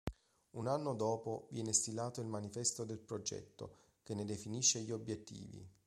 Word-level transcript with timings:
Un 0.53 0.65
anno 0.65 0.95
dopo 0.95 1.45
viene 1.51 1.73
stilato 1.73 2.21
il 2.21 2.27
Manifesto 2.27 2.85
del 2.85 2.97
progetto, 2.97 3.77
che 4.01 4.15
ne 4.15 4.25
definisce 4.25 4.79
gli 4.79 4.89
obiettivi. 4.89 5.63